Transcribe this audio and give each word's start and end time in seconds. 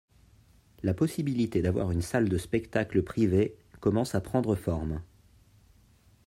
La 0.81 0.95
possibilité 0.95 1.61
d'avoir 1.61 1.91
une 1.91 2.01
salle 2.01 2.27
de 2.27 2.39
spectacle 2.39 3.03
privée 3.03 3.55
commence 3.81 4.15
à 4.15 4.19
prendre 4.21 4.55
forme. 4.55 4.99